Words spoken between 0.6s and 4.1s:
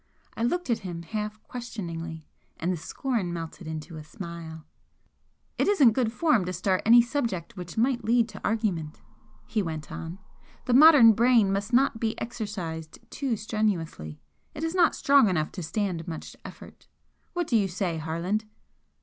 at him half questioningly, and the scorn melted into a